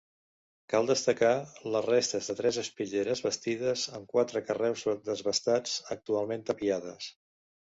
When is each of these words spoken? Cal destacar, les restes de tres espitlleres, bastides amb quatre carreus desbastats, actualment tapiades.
Cal 0.73 0.87
destacar, 0.91 1.33
les 1.75 1.85
restes 1.87 2.29
de 2.31 2.35
tres 2.39 2.57
espitlleres, 2.61 3.21
bastides 3.27 3.83
amb 3.99 4.09
quatre 4.17 4.43
carreus 4.49 4.87
desbastats, 5.11 5.77
actualment 5.99 6.49
tapiades. 6.51 7.13